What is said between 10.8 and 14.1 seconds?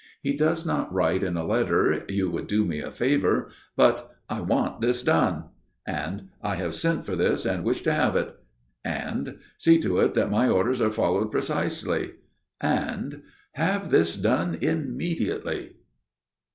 are followed precisely," and "Have